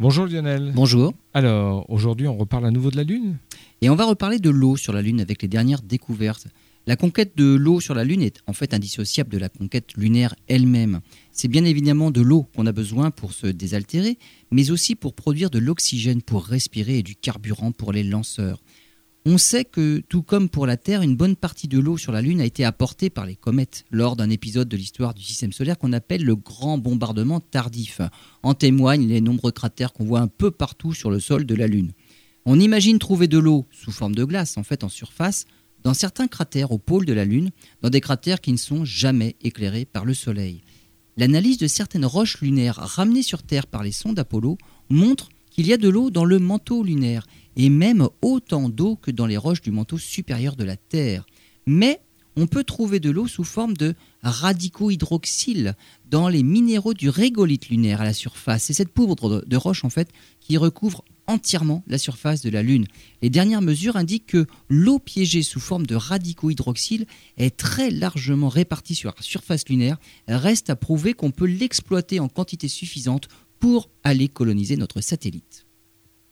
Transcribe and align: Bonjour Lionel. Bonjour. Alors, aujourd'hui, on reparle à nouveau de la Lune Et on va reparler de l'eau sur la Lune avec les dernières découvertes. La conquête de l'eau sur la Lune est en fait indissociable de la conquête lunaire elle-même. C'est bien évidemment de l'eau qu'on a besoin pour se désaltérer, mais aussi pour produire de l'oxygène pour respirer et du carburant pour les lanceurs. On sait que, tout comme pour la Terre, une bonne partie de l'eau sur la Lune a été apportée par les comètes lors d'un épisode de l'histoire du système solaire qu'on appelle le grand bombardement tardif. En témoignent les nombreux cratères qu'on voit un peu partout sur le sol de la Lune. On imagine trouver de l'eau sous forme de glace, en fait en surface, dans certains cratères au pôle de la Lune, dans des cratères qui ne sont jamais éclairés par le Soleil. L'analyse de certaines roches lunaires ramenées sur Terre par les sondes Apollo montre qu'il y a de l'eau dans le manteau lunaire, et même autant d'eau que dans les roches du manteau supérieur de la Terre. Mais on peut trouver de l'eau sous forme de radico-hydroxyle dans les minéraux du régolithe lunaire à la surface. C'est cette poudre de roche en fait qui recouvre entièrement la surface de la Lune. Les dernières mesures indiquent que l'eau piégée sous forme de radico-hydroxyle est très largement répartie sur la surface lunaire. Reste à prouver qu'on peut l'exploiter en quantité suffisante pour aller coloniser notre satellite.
Bonjour 0.00 0.24
Lionel. 0.24 0.72
Bonjour. 0.74 1.12
Alors, 1.34 1.84
aujourd'hui, 1.90 2.26
on 2.26 2.34
reparle 2.34 2.64
à 2.64 2.70
nouveau 2.70 2.90
de 2.90 2.96
la 2.96 3.04
Lune 3.04 3.36
Et 3.82 3.90
on 3.90 3.94
va 3.96 4.06
reparler 4.06 4.38
de 4.38 4.48
l'eau 4.48 4.78
sur 4.78 4.94
la 4.94 5.02
Lune 5.02 5.20
avec 5.20 5.42
les 5.42 5.48
dernières 5.48 5.82
découvertes. 5.82 6.46
La 6.86 6.96
conquête 6.96 7.36
de 7.36 7.54
l'eau 7.54 7.80
sur 7.80 7.92
la 7.92 8.02
Lune 8.02 8.22
est 8.22 8.40
en 8.46 8.54
fait 8.54 8.72
indissociable 8.72 9.30
de 9.30 9.36
la 9.36 9.50
conquête 9.50 9.92
lunaire 9.98 10.34
elle-même. 10.48 11.00
C'est 11.32 11.48
bien 11.48 11.66
évidemment 11.66 12.10
de 12.10 12.22
l'eau 12.22 12.46
qu'on 12.56 12.64
a 12.64 12.72
besoin 12.72 13.10
pour 13.10 13.34
se 13.34 13.46
désaltérer, 13.46 14.16
mais 14.50 14.70
aussi 14.70 14.94
pour 14.94 15.12
produire 15.12 15.50
de 15.50 15.58
l'oxygène 15.58 16.22
pour 16.22 16.46
respirer 16.46 17.00
et 17.00 17.02
du 17.02 17.14
carburant 17.14 17.70
pour 17.70 17.92
les 17.92 18.02
lanceurs. 18.02 18.62
On 19.26 19.36
sait 19.36 19.66
que, 19.66 20.02
tout 20.08 20.22
comme 20.22 20.48
pour 20.48 20.66
la 20.66 20.78
Terre, 20.78 21.02
une 21.02 21.14
bonne 21.14 21.36
partie 21.36 21.68
de 21.68 21.78
l'eau 21.78 21.98
sur 21.98 22.10
la 22.10 22.22
Lune 22.22 22.40
a 22.40 22.46
été 22.46 22.64
apportée 22.64 23.10
par 23.10 23.26
les 23.26 23.36
comètes 23.36 23.84
lors 23.90 24.16
d'un 24.16 24.30
épisode 24.30 24.68
de 24.68 24.78
l'histoire 24.78 25.12
du 25.12 25.22
système 25.22 25.52
solaire 25.52 25.78
qu'on 25.78 25.92
appelle 25.92 26.24
le 26.24 26.36
grand 26.36 26.78
bombardement 26.78 27.38
tardif. 27.38 28.00
En 28.42 28.54
témoignent 28.54 29.06
les 29.06 29.20
nombreux 29.20 29.52
cratères 29.52 29.92
qu'on 29.92 30.06
voit 30.06 30.20
un 30.20 30.26
peu 30.26 30.50
partout 30.50 30.94
sur 30.94 31.10
le 31.10 31.20
sol 31.20 31.44
de 31.44 31.54
la 31.54 31.66
Lune. 31.66 31.92
On 32.46 32.58
imagine 32.58 32.98
trouver 32.98 33.28
de 33.28 33.38
l'eau 33.38 33.66
sous 33.70 33.92
forme 33.92 34.14
de 34.14 34.24
glace, 34.24 34.56
en 34.56 34.62
fait 34.62 34.84
en 34.84 34.88
surface, 34.88 35.44
dans 35.82 35.92
certains 35.92 36.26
cratères 36.26 36.72
au 36.72 36.78
pôle 36.78 37.04
de 37.04 37.12
la 37.12 37.26
Lune, 37.26 37.50
dans 37.82 37.90
des 37.90 38.00
cratères 38.00 38.40
qui 38.40 38.52
ne 38.52 38.56
sont 38.56 38.86
jamais 38.86 39.36
éclairés 39.42 39.84
par 39.84 40.06
le 40.06 40.14
Soleil. 40.14 40.62
L'analyse 41.18 41.58
de 41.58 41.66
certaines 41.66 42.06
roches 42.06 42.40
lunaires 42.40 42.76
ramenées 42.76 43.22
sur 43.22 43.42
Terre 43.42 43.66
par 43.66 43.82
les 43.82 43.92
sondes 43.92 44.18
Apollo 44.18 44.56
montre 44.88 45.28
qu'il 45.50 45.66
y 45.66 45.72
a 45.72 45.76
de 45.76 45.88
l'eau 45.88 46.10
dans 46.10 46.24
le 46.24 46.38
manteau 46.38 46.82
lunaire, 46.82 47.26
et 47.56 47.68
même 47.68 48.08
autant 48.22 48.68
d'eau 48.68 48.96
que 48.96 49.10
dans 49.10 49.26
les 49.26 49.36
roches 49.36 49.60
du 49.60 49.70
manteau 49.70 49.98
supérieur 49.98 50.56
de 50.56 50.64
la 50.64 50.76
Terre. 50.76 51.26
Mais 51.66 52.00
on 52.36 52.46
peut 52.46 52.64
trouver 52.64 53.00
de 53.00 53.10
l'eau 53.10 53.26
sous 53.26 53.44
forme 53.44 53.76
de 53.76 53.94
radico-hydroxyle 54.22 55.74
dans 56.08 56.28
les 56.28 56.42
minéraux 56.42 56.94
du 56.94 57.08
régolithe 57.08 57.68
lunaire 57.68 58.00
à 58.00 58.04
la 58.04 58.12
surface. 58.12 58.64
C'est 58.64 58.72
cette 58.72 58.92
poudre 58.92 59.44
de 59.46 59.56
roche 59.56 59.84
en 59.84 59.90
fait 59.90 60.10
qui 60.40 60.56
recouvre 60.56 61.04
entièrement 61.26 61.84
la 61.86 61.98
surface 61.98 62.40
de 62.40 62.50
la 62.50 62.62
Lune. 62.62 62.86
Les 63.22 63.30
dernières 63.30 63.62
mesures 63.62 63.96
indiquent 63.96 64.26
que 64.26 64.46
l'eau 64.68 64.98
piégée 64.98 65.42
sous 65.42 65.60
forme 65.60 65.86
de 65.86 65.94
radico-hydroxyle 65.94 67.06
est 67.36 67.56
très 67.56 67.90
largement 67.90 68.48
répartie 68.48 68.96
sur 68.96 69.14
la 69.16 69.22
surface 69.22 69.68
lunaire. 69.68 69.98
Reste 70.26 70.70
à 70.70 70.76
prouver 70.76 71.14
qu'on 71.14 71.30
peut 71.30 71.46
l'exploiter 71.46 72.18
en 72.20 72.28
quantité 72.28 72.68
suffisante 72.68 73.28
pour 73.60 73.90
aller 74.02 74.28
coloniser 74.28 74.76
notre 74.76 75.00
satellite. 75.00 75.66